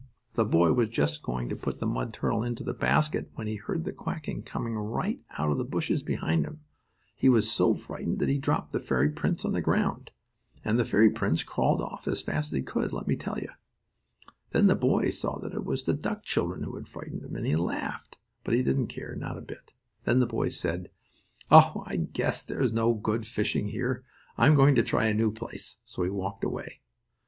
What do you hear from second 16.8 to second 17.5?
frightened him, and